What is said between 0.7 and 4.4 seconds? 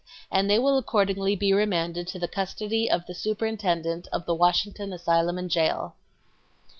accordingly be remanded to the custody of the Superintendent of the